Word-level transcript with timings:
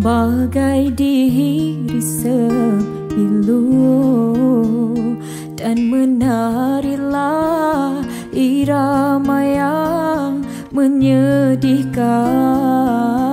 bagai 0.00 0.88
diri 0.92 2.00
sepilu 2.00 3.64
dan 5.56 5.88
menarilah 5.88 8.04
irama 8.36 9.40
yang 9.40 10.44
menyedihkan. 10.72 13.25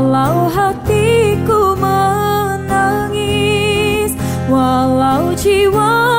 Walau 0.00 0.48
hatiku 0.48 1.76
menangis 1.76 3.12
Walau 4.48 5.36
jiwa 5.36 6.09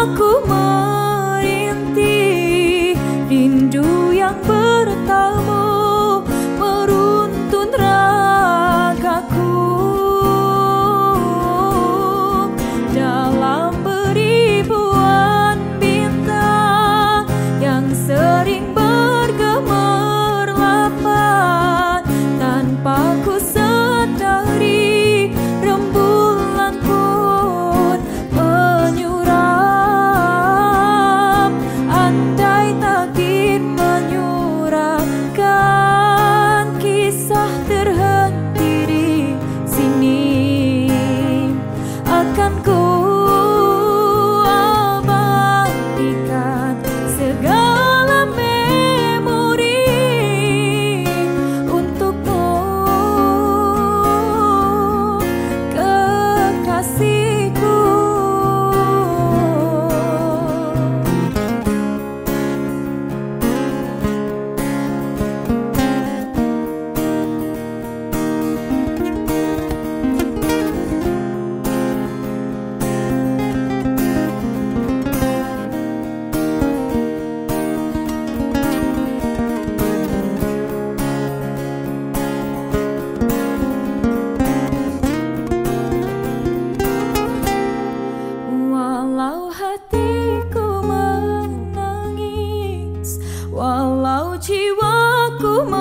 aku 95.42 95.81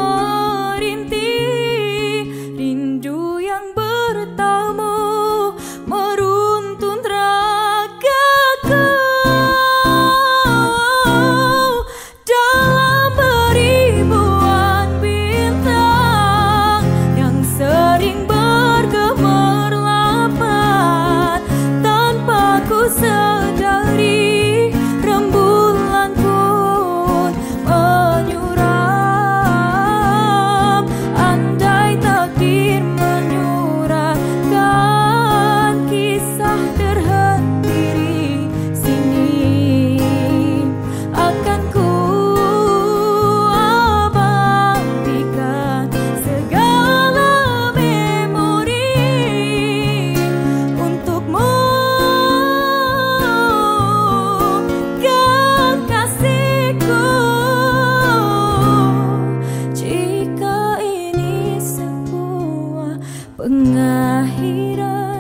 na 64.01 64.25
hirap 64.25 65.20